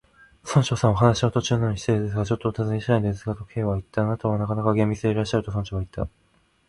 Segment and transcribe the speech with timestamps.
[0.43, 4.01] 「村長さん、お話の途中なのに失礼ですが、ちょっとおたずねしたいのですが」と、Ｋ はいった。
[4.01, 6.07] 「あなたはなかなか厳密でいらっしゃる」と、村長はいった。